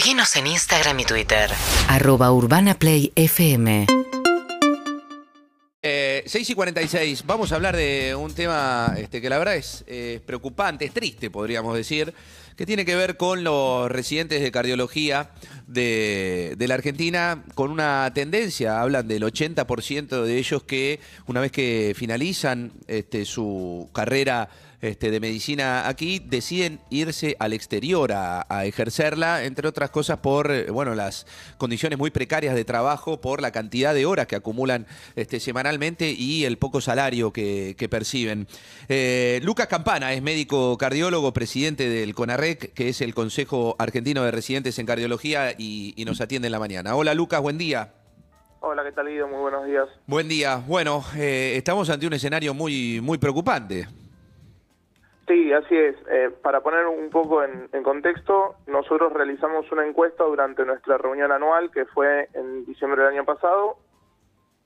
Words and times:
Seguinos 0.00 0.34
en 0.36 0.46
Instagram 0.46 0.98
y 1.00 1.04
Twitter. 1.04 1.50
Arroba 1.86 2.32
Urbana 2.32 2.72
Play 2.72 3.12
FM. 3.16 3.86
Eh, 5.82 6.22
6 6.24 6.48
y 6.48 6.54
46, 6.54 7.26
vamos 7.26 7.52
a 7.52 7.56
hablar 7.56 7.76
de 7.76 8.14
un 8.14 8.32
tema 8.32 8.94
este, 8.96 9.20
que 9.20 9.28
la 9.28 9.36
verdad 9.36 9.56
es 9.56 9.84
eh, 9.86 10.22
preocupante, 10.24 10.86
es 10.86 10.94
triste, 10.94 11.28
podríamos 11.28 11.76
decir, 11.76 12.14
que 12.56 12.64
tiene 12.64 12.86
que 12.86 12.96
ver 12.96 13.18
con 13.18 13.44
los 13.44 13.90
residentes 13.90 14.40
de 14.40 14.50
cardiología 14.50 15.32
de, 15.66 16.54
de 16.56 16.68
la 16.68 16.74
Argentina, 16.76 17.44
con 17.54 17.70
una 17.70 18.10
tendencia, 18.14 18.80
hablan 18.80 19.06
del 19.06 19.22
80% 19.22 20.22
de 20.22 20.38
ellos 20.38 20.62
que 20.62 20.98
una 21.26 21.42
vez 21.42 21.52
que 21.52 21.92
finalizan 21.94 22.72
este, 22.86 23.26
su 23.26 23.90
carrera 23.92 24.48
este, 24.80 25.10
de 25.10 25.20
medicina 25.20 25.88
aquí, 25.88 26.18
deciden 26.18 26.80
irse 26.90 27.36
al 27.38 27.52
exterior 27.52 28.12
a, 28.12 28.46
a 28.48 28.64
ejercerla, 28.64 29.44
entre 29.44 29.68
otras 29.68 29.90
cosas 29.90 30.18
por 30.18 30.50
eh, 30.50 30.70
bueno, 30.70 30.94
las 30.94 31.26
condiciones 31.58 31.98
muy 31.98 32.10
precarias 32.10 32.54
de 32.54 32.64
trabajo, 32.64 33.20
por 33.20 33.42
la 33.42 33.50
cantidad 33.50 33.94
de 33.94 34.06
horas 34.06 34.26
que 34.26 34.36
acumulan 34.36 34.86
este, 35.16 35.40
semanalmente 35.40 36.10
y 36.10 36.44
el 36.44 36.58
poco 36.58 36.80
salario 36.80 37.32
que, 37.32 37.74
que 37.78 37.88
perciben. 37.88 38.46
Eh, 38.88 39.40
Lucas 39.42 39.66
Campana 39.66 40.12
es 40.12 40.22
médico 40.22 40.76
cardiólogo, 40.78 41.32
presidente 41.32 41.88
del 41.88 42.14
CONAREC, 42.14 42.72
que 42.72 42.88
es 42.88 43.00
el 43.00 43.14
Consejo 43.14 43.76
Argentino 43.78 44.24
de 44.24 44.30
Residentes 44.30 44.78
en 44.78 44.86
Cardiología, 44.86 45.52
y, 45.56 45.94
y 45.96 46.04
nos 46.04 46.20
atiende 46.20 46.48
en 46.48 46.52
la 46.52 46.58
mañana. 46.58 46.96
Hola 46.96 47.14
Lucas, 47.14 47.40
buen 47.40 47.58
día. 47.58 47.92
Hola, 48.60 48.84
¿qué 48.84 48.92
tal 48.92 49.08
Guido? 49.08 49.26
Muy 49.26 49.40
buenos 49.40 49.66
días. 49.66 49.88
Buen 50.06 50.28
día. 50.28 50.56
Bueno, 50.56 51.02
eh, 51.16 51.54
estamos 51.56 51.88
ante 51.88 52.06
un 52.06 52.12
escenario 52.12 52.52
muy, 52.52 53.00
muy 53.00 53.16
preocupante. 53.16 53.88
Sí, 55.30 55.52
así 55.52 55.76
es. 55.76 55.94
Eh, 56.10 56.30
para 56.42 56.60
poner 56.60 56.88
un 56.88 57.08
poco 57.08 57.44
en, 57.44 57.68
contexto, 57.84 58.56
nosotros 58.66 59.12
realizamos 59.12 59.70
una 59.70 59.86
encuesta 59.86 60.24
durante 60.24 60.64
nuestra 60.64 60.98
reunión 60.98 61.30
anual 61.30 61.70
que 61.70 61.84
fue 61.86 62.28
en 62.34 62.64
diciembre 62.64 63.00
del 63.04 63.12
año 63.12 63.24
pasado 63.24 63.76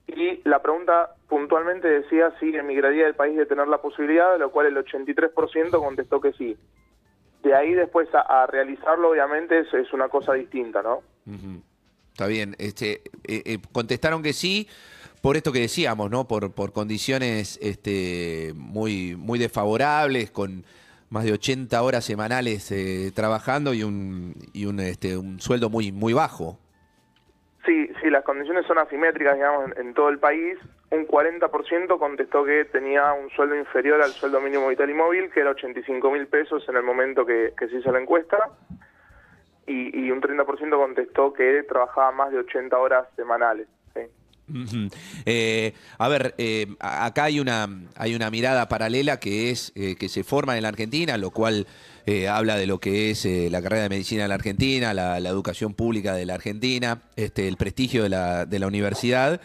y 0.06 0.41
la 0.48 0.62
pregunta 0.62 1.16
puntualmente 1.28 1.86
decía 1.86 2.33
si 2.41 2.56
emigraría 2.56 3.05
del 3.05 3.14
país 3.14 3.36
de 3.36 3.44
tener 3.44 3.69
la 3.69 3.83
posibilidad, 3.83 4.33
de 4.33 4.39
lo 4.39 4.50
cual 4.52 4.69
el 4.69 4.77
83% 4.78 5.70
contestó 5.72 6.19
que 6.22 6.33
sí. 6.33 6.56
De 7.42 7.55
ahí 7.55 7.74
después 7.74 8.08
a, 8.14 8.46
realizarlo 8.46 9.11
obviamente 9.11 9.67
es, 9.70 9.92
una 9.92 10.08
cosa 10.08 10.33
distinta, 10.33 10.83
¿no? 10.83 11.02
Uh. 11.27 11.61
Está 12.15 12.29
bien. 12.29 12.55
Este, 12.61 13.03
eh, 13.27 13.43
eh, 13.45 13.59
contestaron 13.73 14.23
que 14.23 14.33
sí 14.33 14.69
por 15.20 15.37
esto 15.37 15.51
que 15.51 15.59
decíamos, 15.59 16.12
¿no? 16.12 16.29
Por, 16.29 16.55
por 16.55 16.73
condiciones 16.73 17.59
este, 17.61 18.53
muy, 18.55 19.17
muy 19.17 19.41
desfavorables, 19.41 20.31
con 20.31 20.65
más 21.11 21.25
de 21.25 21.33
80 21.33 21.83
horas 21.83 22.05
semanales 22.05 22.70
eh, 22.70 23.11
trabajando 23.12 23.75
y 23.75 23.83
un, 23.83 24.35
y 24.53 24.67
un, 24.67 24.79
este, 24.79 25.17
un 25.17 25.41
sueldo 25.41 25.70
muy, 25.70 25.91
muy 25.91 26.12
bajo. 26.12 26.61
Sí, 27.67 27.91
sí, 28.01 28.11
las 28.11 28.23
condiciones 28.23 28.65
son 28.67 28.79
asimétricas, 28.79 29.35
digamos, 29.35 29.77
en, 29.77 29.92
todo 29.92 30.09
el 30.09 30.20
país. 30.20 30.57
Un 30.91 31.09
40% 31.09 31.98
contestó 31.98 32.45
que 32.45 32.65
tenía 32.67 33.12
un 33.12 33.29
sueldo 33.31 33.57
inferior 33.57 34.01
al 34.03 34.12
sueldo 34.12 34.41
mínimo 34.41 34.69
vital 34.69 34.89
y 34.89 34.95
móvil, 34.95 35.31
que 35.33 35.41
era 35.41 35.51
85 35.51 36.12
mil 36.12 36.29
pesos 36.29 36.65
en 36.69 36.77
el 36.77 36.85
momento 36.85 37.27
que, 37.27 37.55
que 37.59 37.67
se 37.67 37.79
hizo 37.79 37.91
la 37.91 38.01
encuesta. 38.01 38.39
Y, 39.67 40.07
y 40.07 40.11
un 40.11 40.20
30% 40.20 40.77
contestó 40.77 41.33
que 41.33 41.62
trabajaba 41.69 42.12
más 42.12 42.31
de 42.33 42.39
80 42.39 42.77
horas 42.79 43.07
semanales. 43.17 43.67
eh, 45.25 45.73
a 45.97 46.09
ver, 46.09 46.34
eh, 46.37 46.67
acá 46.79 47.25
hay 47.25 47.41
una, 47.41 47.67
hay 47.97 48.15
una 48.15 48.31
mirada 48.31 48.69
paralela 48.69 49.19
que 49.19 49.51
es 49.51 49.73
eh, 49.75 49.97
que 49.97 50.09
se 50.09 50.23
forma 50.23 50.57
en 50.57 50.62
la 50.62 50.69
Argentina, 50.69 51.17
lo 51.17 51.31
cual 51.31 51.67
eh, 52.07 52.29
habla 52.29 52.57
de 52.57 52.67
lo 52.67 52.81
que 52.81 53.11
es 53.11 53.25
eh, 53.25 53.48
la 53.51 53.62
carrera 53.62 53.85
de 53.85 53.89
medicina 53.89 54.25
en 54.25 54.29
la 54.29 54.35
Argentina, 54.35 54.92
la, 54.92 55.20
la, 55.20 55.31
educación 55.31 55.73
pública 55.73 56.15
de 56.15 56.27
la 56.27 56.35
Argentina, 56.35 57.01
este, 57.17 57.48
el 57.48 57.57
prestigio 57.57 58.03
de 58.03 58.11
la, 58.11 58.45
de 58.45 58.59
la 58.59 58.67
universidad. 58.67 59.41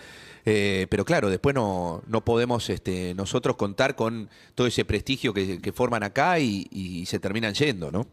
Eh, 0.46 0.88
pero 0.90 1.06
claro, 1.06 1.30
después 1.30 1.56
no, 1.56 2.02
no 2.08 2.26
podemos 2.26 2.70
este, 2.70 3.14
nosotros 3.14 3.56
contar 3.56 3.96
con 3.96 4.30
todo 4.56 4.68
ese 4.68 4.84
prestigio 4.84 5.34
que, 5.34 5.62
que 5.62 5.72
forman 5.72 6.04
acá 6.04 6.40
y, 6.40 6.68
y, 6.72 7.06
se 7.06 7.20
terminan 7.20 7.54
yendo, 7.54 7.92
¿no? 7.92 8.08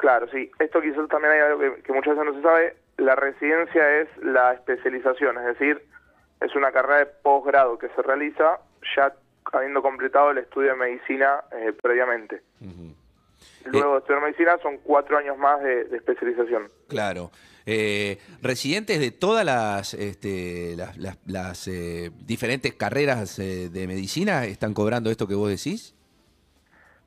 Claro, 0.00 0.26
sí. 0.32 0.50
Esto 0.58 0.80
quizás 0.80 1.06
también 1.08 1.34
hay 1.34 1.40
algo 1.40 1.60
que, 1.60 1.82
que 1.82 1.92
muchas 1.92 2.16
veces 2.16 2.32
no 2.32 2.34
se 2.34 2.42
sabe 2.42 2.76
la 2.96 3.14
residencia 3.16 4.00
es 4.00 4.08
la 4.22 4.54
especialización, 4.54 5.38
es 5.38 5.44
decir, 5.44 5.82
es 6.40 6.54
una 6.54 6.72
carrera 6.72 6.98
de 7.00 7.06
posgrado 7.06 7.78
que 7.78 7.88
se 7.90 8.02
realiza 8.02 8.60
ya 8.96 9.14
habiendo 9.52 9.82
completado 9.82 10.30
el 10.30 10.38
estudio 10.38 10.70
de 10.70 10.76
medicina 10.76 11.44
eh, 11.52 11.72
previamente. 11.72 12.42
Uh 12.60 12.66
-huh. 12.66 12.94
Luego 13.66 13.92
de 13.92 13.98
estudiar 13.98 14.22
medicina 14.22 14.58
son 14.62 14.78
cuatro 14.78 15.18
años 15.18 15.36
más 15.36 15.62
de, 15.62 15.84
de 15.84 15.96
especialización. 15.98 16.68
Claro. 16.88 17.30
Eh, 17.66 18.18
residentes 18.40 19.00
de 19.00 19.10
todas 19.10 19.44
las, 19.44 19.92
este, 19.92 20.74
las, 20.76 20.96
las, 20.96 21.18
las 21.26 21.68
eh, 21.68 22.10
diferentes 22.24 22.72
carreras 22.74 23.38
eh, 23.38 23.68
de 23.68 23.86
medicina 23.86 24.46
están 24.46 24.72
cobrando 24.72 25.10
esto 25.10 25.28
que 25.28 25.34
vos 25.34 25.50
decís? 25.50 25.94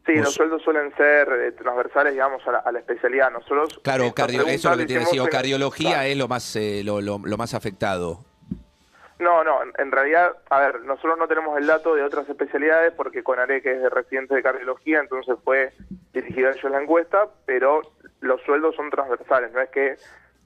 Sí, 0.06 0.16
los 0.16 0.34
sueldos 0.34 0.62
suelen 0.62 0.94
ser 0.96 1.30
eh, 1.32 1.52
transversales, 1.54 2.12
digamos, 2.14 2.46
a 2.46 2.52
la, 2.52 2.58
a 2.60 2.72
la 2.74 2.80
especialidad. 2.80 3.32
Nosotros 3.32 3.80
claro, 3.82 4.14
cardio, 4.14 4.42
eso 4.42 4.70
es 4.72 4.78
lo 4.78 4.86
que 4.86 4.94
te 4.94 5.00
decía. 5.00 5.24
Cardiología 5.30 5.92
claro. 5.92 6.10
es 6.10 6.18
lo 6.18 6.28
más 6.28 6.56
eh, 6.58 6.82
lo, 6.84 7.00
lo, 7.00 7.20
lo, 7.24 7.38
más 7.38 7.54
afectado. 7.54 8.20
No, 9.20 9.44
no, 9.46 9.60
en 9.78 9.92
realidad, 9.92 10.34
a 10.50 10.60
ver, 10.60 10.82
nosotros 10.82 11.18
no 11.18 11.28
tenemos 11.28 11.58
el 11.58 11.68
dato 11.68 11.96
de 11.96 12.04
otras 12.04 12.28
especialidades 12.28 12.92
porque 12.92 13.24
Conare, 13.24 13.62
que 13.62 13.72
es 13.72 13.82
de 13.82 13.90
residente 13.90 14.36
de 14.36 14.44
cardiología, 14.44 15.00
entonces 15.00 15.38
fue 15.46 15.72
dirigida 16.12 16.50
ellos 16.50 16.70
la 16.70 16.82
encuesta, 16.82 17.30
pero 17.46 17.82
los 18.20 18.42
sueldos 18.42 18.76
son 18.76 18.90
transversales, 18.90 19.54
no 19.54 19.62
es 19.62 19.70
que 19.70 19.96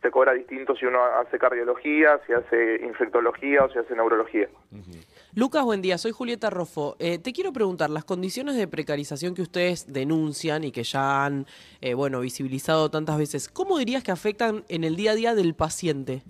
se 0.01 0.11
cobra 0.11 0.33
distinto 0.33 0.75
si 0.75 0.85
uno 0.85 1.03
hace 1.03 1.39
cardiología, 1.39 2.19
si 2.27 2.33
hace 2.33 2.75
infectología 2.83 3.63
o 3.63 3.69
si 3.69 3.79
hace 3.79 3.95
neurología. 3.95 4.47
Uh 4.71 4.75
-huh. 4.75 5.05
Lucas, 5.37 5.63
buen 5.65 5.83
día. 5.83 5.99
Soy 5.99 6.13
Julieta 6.13 6.49
Rofo. 6.49 6.95
Eh, 6.97 7.19
te 7.19 7.31
quiero 7.31 7.53
preguntar, 7.53 7.91
las 7.91 8.03
condiciones 8.03 8.57
de 8.57 8.67
precarización 8.67 9.35
que 9.35 9.43
ustedes 9.43 9.93
denuncian 9.93 10.63
y 10.63 10.71
que 10.71 10.81
ya 10.81 11.25
han 11.25 11.45
eh, 11.79 11.93
bueno, 11.93 12.21
visibilizado 12.21 12.89
tantas 12.89 13.19
veces, 13.19 13.47
¿cómo 13.47 13.77
dirías 13.77 14.03
que 14.03 14.11
afectan 14.11 14.63
en 14.67 14.83
el 14.83 14.95
día 14.95 15.11
a 15.11 15.13
día 15.13 15.35
del 15.35 15.53
paciente? 15.53 16.23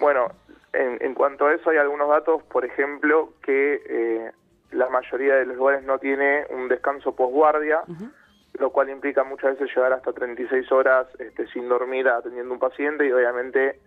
Bueno, 0.00 0.28
en, 0.72 0.96
en 1.02 1.12
cuanto 1.12 1.44
a 1.44 1.52
eso 1.52 1.68
hay 1.68 1.76
algunos 1.76 2.08
datos, 2.08 2.42
por 2.44 2.64
ejemplo, 2.64 3.34
que 3.42 3.82
eh, 3.86 4.32
la 4.70 4.88
mayoría 4.88 5.34
de 5.34 5.44
los 5.44 5.58
lugares 5.58 5.84
no 5.84 5.98
tiene 5.98 6.46
un 6.48 6.68
descanso 6.68 7.14
posguardia, 7.14 7.82
uh 7.86 7.92
-huh. 7.92 8.12
lo 8.60 8.70
cual 8.70 8.88
implica 8.88 9.24
muchas 9.24 9.58
veces 9.58 9.76
llegar 9.76 9.92
hasta 9.92 10.10
36 10.14 10.72
horas 10.72 11.06
este, 11.18 11.46
sin 11.48 11.68
dormir 11.68 12.08
atendiendo 12.08 12.54
un 12.54 12.60
paciente 12.60 13.06
y 13.06 13.12
obviamente 13.12 13.78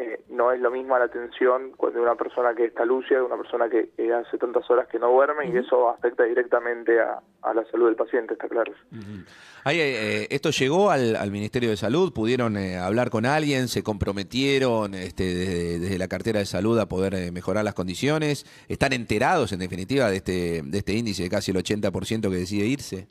eh, 0.00 0.22
no 0.30 0.50
es 0.50 0.58
lo 0.60 0.70
mismo 0.70 0.98
la 0.98 1.04
atención 1.04 1.72
de 1.78 2.00
una 2.00 2.14
persona 2.14 2.54
que 2.54 2.64
está 2.64 2.86
lúcida, 2.86 3.18
de 3.18 3.24
una 3.24 3.36
persona 3.36 3.68
que, 3.68 3.90
que 3.90 4.10
hace 4.10 4.38
tantas 4.38 4.68
horas 4.70 4.88
que 4.88 4.98
no 4.98 5.08
duerme 5.10 5.46
uh 5.46 5.50
-huh. 5.50 5.54
y 5.54 5.58
eso 5.58 5.90
afecta 5.90 6.24
directamente 6.24 6.98
a, 6.98 7.20
a, 7.42 7.52
la 7.52 7.64
salud 7.66 7.84
del 7.84 7.96
paciente, 7.96 8.32
está 8.32 8.48
claro. 8.48 8.72
Uh 8.92 8.96
-huh. 8.96 9.26
Ahí, 9.64 9.78
eh, 9.78 10.26
¿Esto 10.30 10.50
llegó 10.52 10.90
al, 10.90 11.16
al, 11.16 11.30
Ministerio 11.30 11.68
de 11.68 11.76
Salud? 11.76 12.14
¿Pudieron 12.14 12.56
eh, 12.56 12.78
hablar 12.78 13.10
con 13.10 13.26
alguien? 13.26 13.68
¿Se 13.68 13.82
comprometieron 13.82 14.94
este, 14.94 15.24
desde, 15.24 15.78
desde, 15.80 15.98
la 15.98 16.08
cartera 16.08 16.38
de 16.38 16.46
salud 16.46 16.78
a 16.78 16.86
poder 16.86 17.12
eh, 17.12 17.30
mejorar 17.30 17.62
las 17.62 17.74
condiciones? 17.74 18.46
¿Están 18.68 18.94
enterados, 18.94 19.52
en 19.52 19.58
definitiva, 19.58 20.08
de 20.08 20.16
este, 20.16 20.62
de 20.64 20.78
este 20.78 20.94
índice 20.94 21.24
de 21.24 21.28
casi 21.28 21.50
el 21.50 21.58
80% 21.58 22.30
que 22.30 22.36
decide 22.36 22.64
irse? 22.64 23.06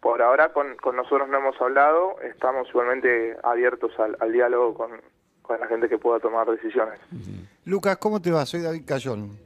Por 0.00 0.22
ahora 0.22 0.52
con, 0.52 0.76
con, 0.76 0.94
nosotros 0.94 1.28
no 1.28 1.38
hemos 1.38 1.60
hablado, 1.60 2.20
estamos 2.22 2.68
igualmente 2.68 3.36
abiertos 3.42 3.90
al, 3.98 4.16
al 4.20 4.32
diálogo 4.32 4.74
con, 4.74 4.92
con 5.50 5.58
la 5.58 5.66
gente 5.66 5.88
que 5.88 5.98
pueda 5.98 6.20
tomar 6.20 6.48
decisiones. 6.48 7.00
Lucas, 7.64 7.96
¿cómo 7.96 8.22
te 8.22 8.30
va? 8.30 8.46
Soy 8.46 8.60
David 8.60 8.82
Cayón. 8.86 9.36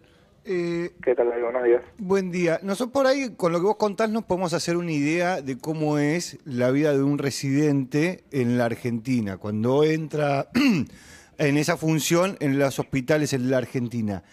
Eh, 0.44 0.90
¿Qué 1.02 1.14
tal, 1.14 1.30
David? 1.30 1.44
Buenos 1.44 1.64
días. 1.64 1.82
Buen 1.96 2.30
día. 2.30 2.60
Nosotros 2.62 2.92
por 2.92 3.06
ahí, 3.06 3.34
con 3.34 3.52
lo 3.52 3.58
que 3.58 3.64
vos 3.64 3.76
contás, 3.76 4.10
nos 4.10 4.24
podemos 4.24 4.52
hacer 4.52 4.76
una 4.76 4.92
idea 4.92 5.40
de 5.40 5.56
cómo 5.56 5.96
es 5.96 6.36
la 6.44 6.70
vida 6.72 6.92
de 6.92 7.02
un 7.02 7.16
residente 7.16 8.22
en 8.32 8.58
la 8.58 8.66
Argentina, 8.66 9.38
cuando 9.38 9.82
entra 9.82 10.50
en 11.38 11.56
esa 11.56 11.78
función 11.78 12.36
en 12.40 12.58
los 12.58 12.78
hospitales 12.78 13.32
en 13.32 13.50
la 13.50 13.56
Argentina. 13.56 14.24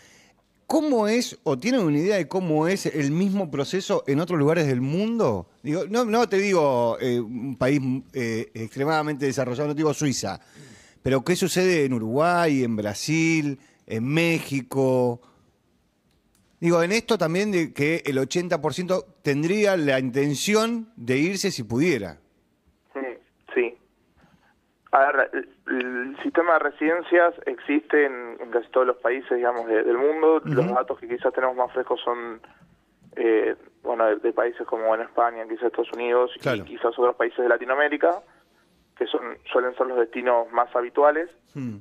¿Cómo 0.68 1.08
es, 1.08 1.40
o 1.44 1.58
tienen 1.58 1.80
una 1.80 2.00
idea 2.00 2.18
de 2.18 2.28
cómo 2.28 2.68
es 2.68 2.86
el 2.86 3.12
mismo 3.12 3.50
proceso 3.50 4.04
en 4.08 4.20
otros 4.20 4.38
lugares 4.38 4.68
del 4.68 4.82
mundo? 4.82 5.48
Digo, 5.64 5.86
no, 5.90 6.04
no 6.04 6.28
te 6.28 6.38
digo 6.38 6.98
eh, 7.00 7.22
un 7.22 7.56
país 7.56 7.80
eh, 8.12 8.52
extremadamente 8.54 9.26
desarrollado, 9.26 9.70
no 9.70 9.74
te 9.74 9.80
digo 9.80 9.94
Suiza. 9.94 10.42
Pero 11.04 11.24
¿qué 11.24 11.36
sucede 11.36 11.86
en 11.86 11.94
Uruguay, 11.94 12.64
en 12.64 12.76
Brasil, 12.76 13.60
en 13.88 14.08
México? 14.14 15.20
Digo, 16.60 16.84
en 16.84 16.92
esto 16.92 17.18
también 17.18 17.52
de 17.52 17.74
que 17.74 18.04
el 18.06 18.18
80% 18.18 19.06
tendría 19.24 19.76
la 19.78 19.98
intención 20.00 20.90
de 20.96 21.18
irse 21.18 21.50
si 21.50 21.64
pudiera. 21.64 22.18
Sí. 23.56 23.76
A 24.92 25.00
ver, 25.00 25.32
el, 25.68 26.16
sistema 26.22 26.54
de 26.54 26.60
residencias 26.60 27.34
existe 27.48 28.06
en, 28.06 28.38
en, 28.40 28.52
casi 28.52 28.70
todos 28.70 28.86
los 28.86 28.98
países, 28.98 29.36
digamos, 29.36 29.66
de, 29.66 29.84
del 29.84 29.98
mundo. 29.98 30.36
Uh 30.36 30.40
-huh. 30.42 30.54
Los 30.54 30.68
datos 30.68 31.00
que 31.00 31.08
quizás 31.08 31.34
tenemos 31.34 31.56
más 31.56 31.74
frescos 31.74 32.00
son, 32.02 32.40
eh, 33.16 33.56
bueno, 33.82 34.06
de, 34.06 34.18
de, 34.18 34.32
países 34.32 34.66
como 34.68 34.94
en 34.94 35.02
España, 35.02 35.44
quizás 35.50 35.66
Estados 35.66 35.92
Unidos 35.94 36.32
claro. 36.42 36.60
y 36.60 36.66
quizás 36.66 36.98
otros 36.98 37.16
países 37.16 37.40
de 37.40 37.50
Latinoamérica 37.50 38.22
que 39.02 39.08
son 39.08 39.22
suelen 39.52 39.76
ser 39.76 39.88
los 39.88 39.98
destinos 39.98 40.52
más 40.52 40.70
habituales. 40.76 41.28
Hmm. 41.56 41.78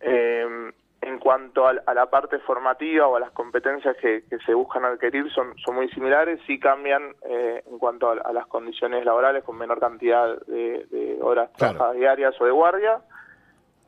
Eh, 0.00 0.72
en 1.02 1.18
cuanto 1.20 1.68
a, 1.68 1.74
a 1.86 1.94
la 1.94 2.06
parte 2.10 2.38
formativa 2.40 3.06
o 3.06 3.14
a 3.16 3.20
las 3.20 3.30
competencias 3.30 3.94
que, 3.98 4.24
que 4.28 4.38
se 4.38 4.54
buscan 4.54 4.84
adquirir, 4.84 5.30
son, 5.32 5.54
son 5.64 5.76
muy 5.76 5.88
similares, 5.90 6.40
sí 6.48 6.58
cambian 6.58 7.14
eh, 7.28 7.62
en 7.70 7.78
cuanto 7.78 8.08
a, 8.08 8.14
a 8.14 8.32
las 8.32 8.46
condiciones 8.48 9.04
laborales, 9.04 9.44
con 9.44 9.56
menor 9.56 9.78
cantidad 9.78 10.36
de, 10.46 10.84
de 10.90 11.18
horas 11.22 11.50
Claro. 11.56 11.74
trabajadas 11.74 11.96
diarias 12.00 12.34
o 12.40 12.44
de 12.46 12.50
guardia, 12.50 13.02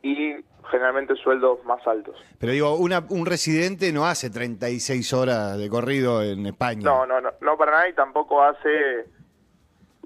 y 0.03 0.37
generalmente 0.71 1.17
sueldos 1.17 1.65
más 1.65 1.85
altos. 1.87 2.15
Pero 2.39 2.53
digo, 2.53 2.75
una- 2.77 3.05
un 3.09 3.25
residente 3.27 3.93
no 3.93 4.05
hace 4.07 4.31
36 4.31 5.13
horas 5.15 5.59
de 5.59 5.69
corrido 5.71 6.23
en 6.23 6.47
España. 6.47 6.83
No, 6.85 7.07
no, 7.07 7.21
no, 7.21 7.31
no 7.41 7.57
para 7.57 7.73
nada 7.73 7.89
y 7.89 7.95
tampoco 7.95 8.43
hace 8.43 9.07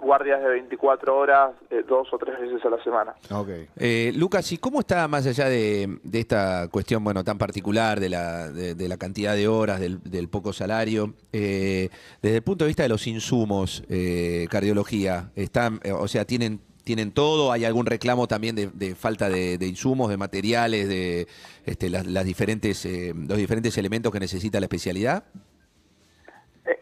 guardias 0.00 0.40
de 0.42 0.48
24 0.48 1.16
horas 1.16 1.52
eh, 1.70 1.84
dos 1.88 2.08
o 2.12 2.18
tres 2.18 2.40
veces 2.40 2.64
a 2.64 2.70
la 2.70 2.82
semana. 2.82 3.14
Ok. 3.30 3.48
Eh, 3.76 4.12
Lucas, 4.16 4.50
¿y 4.52 4.58
cómo 4.58 4.80
está 4.80 5.06
más 5.08 5.26
allá 5.26 5.48
de, 5.48 5.98
de 6.02 6.20
esta 6.20 6.68
cuestión 6.68 7.04
bueno 7.04 7.22
tan 7.24 7.38
particular 7.38 8.00
de 8.00 8.08
la, 8.08 8.50
de, 8.50 8.74
de 8.74 8.88
la 8.88 8.96
cantidad 8.96 9.34
de 9.34 9.48
horas, 9.48 9.80
del, 9.80 10.02
del 10.02 10.28
poco 10.28 10.52
salario, 10.52 11.14
eh, 11.32 11.88
desde 12.22 12.36
el 12.36 12.42
punto 12.42 12.64
de 12.64 12.68
vista 12.68 12.82
de 12.82 12.88
los 12.88 13.06
insumos, 13.06 13.84
eh, 13.88 14.46
cardiología, 14.50 15.30
están, 15.36 15.80
eh, 15.84 15.92
o 15.92 16.08
sea, 16.08 16.24
tienen 16.24 16.60
tienen 16.82 17.12
todo, 17.12 17.52
hay 17.52 17.64
algún 17.64 17.86
reclamo 17.86 18.26
también 18.26 18.56
de, 18.56 18.68
de 18.68 18.94
falta 18.94 19.28
de, 19.28 19.58
de 19.58 19.66
insumos, 19.66 20.08
de 20.10 20.16
materiales, 20.16 20.88
de 20.88 21.28
este, 21.64 21.90
las, 21.90 22.06
las 22.06 22.24
diferentes 22.24 22.84
eh, 22.84 23.12
los 23.14 23.38
diferentes 23.38 23.76
elementos 23.78 24.10
que 24.10 24.18
necesita 24.18 24.58
la 24.58 24.66
especialidad. 24.66 25.24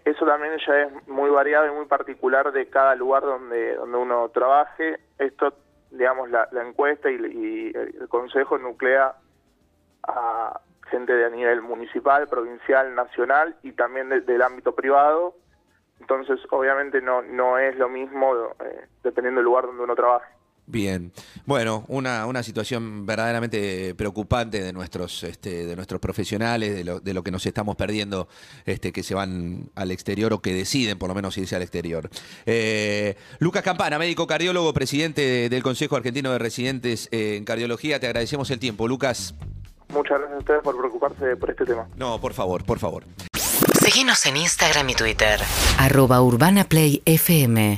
Eso 0.08 0.25
también 0.25 0.55
ya 0.66 0.82
es 0.82 1.08
muy 1.08 1.28
variado 1.31 1.66
y 1.66 1.70
muy 1.70 1.87
particular 1.87 2.50
de 2.52 2.69
cada 2.69 2.94
lugar 2.94 3.22
donde, 3.22 3.75
donde 3.76 3.99
uno 3.99 4.28
trabaje. 4.31 4.99
Esto, 5.19 5.52
digamos, 5.90 6.31
la, 6.31 6.49
la 6.52 6.66
encuesta 6.66 7.10
y, 7.10 7.16
y 7.16 7.72
el 7.76 8.08
consejo 8.08 8.56
nuclea 8.58 9.14
a 10.06 10.60
gente 10.90 11.12
de 11.12 11.26
a 11.26 11.31
nivel 11.31 11.60
municipal, 11.60 12.26
provincial, 12.28 12.94
nacional 12.94 13.56
y 13.62 13.72
también 13.72 14.08
de- 14.08 14.22
del 14.22 14.40
ámbito 14.40 14.75
privado. 14.75 15.34
Entonces, 16.00 16.40
obviamente 16.50 17.02
no, 17.02 17.20
no 17.22 17.58
es 17.58 17.76
lo 17.76 17.88
mismo 17.88 18.34
eh, 18.64 18.87
dependiendo 19.02 19.40
del 19.40 19.44
lugar 19.44 19.66
donde 19.66 19.82
uno 19.82 19.94
trabaje. 19.94 20.32
Bien, 20.70 21.12
bueno, 21.47 21.87
una, 21.88 22.26
una 22.26 22.43
situación 22.43 23.06
verdaderamente 23.06 23.94
preocupante 23.94 24.62
de 24.62 24.75
nuestros, 24.75 25.23
este, 25.25 25.65
de 25.65 25.75
nuestros 25.76 25.99
profesionales, 25.99 26.75
de 26.75 26.85
lo, 26.85 27.00
de 27.00 27.15
lo 27.15 27.23
que 27.23 27.31
nos 27.31 27.47
estamos 27.47 27.75
perdiendo, 27.75 28.29
este, 28.67 28.93
que 28.93 29.03
se 29.03 29.15
van 29.15 29.70
al 29.75 29.91
exterior 29.93 30.31
o 30.35 30.43
que 30.43 30.53
deciden 30.53 30.99
por 30.99 31.09
lo 31.09 31.15
menos 31.15 31.38
irse 31.38 31.56
al 31.56 31.62
exterior. 31.62 32.11
Eh, 32.44 33.17
Lucas 33.38 33.62
Campana, 33.62 33.99
médico 33.99 34.26
cardiólogo, 34.26 34.75
presidente 34.75 35.23
de- 35.23 35.49
del 35.49 35.62
Consejo 35.62 35.97
Argentino 35.97 36.32
de 36.32 36.38
Residentes 36.38 37.09
en 37.12 37.47
Cardiología, 37.47 37.99
te 37.99 38.06
agradecemos 38.06 38.50
el 38.50 38.59
tiempo. 38.59 38.87
Lucas, 38.87 39.35
Muchas 39.91 40.19
gracias 40.19 40.35
a 40.37 40.38
ustedes 40.41 40.62
por 40.62 40.76
preocuparse 40.76 41.35
por 41.37 41.49
este 41.49 41.65
tema. 41.65 41.88
no, 41.97 42.20
por 42.20 42.35
favor, 42.35 42.62
por 42.62 42.79
favor. 42.79 43.05
Seguinos 43.81 44.26
en 44.26 44.37
Instagram 44.37 44.91
y 44.91 44.94
Twitter. 44.94 45.41
arroba 45.79 46.20
urbanaplayfm 46.20 47.76